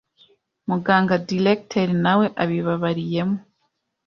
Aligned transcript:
muganga 0.69 1.15
directeur 1.29 1.89
nawe 2.03 2.25
abibabariyemo 2.41 3.37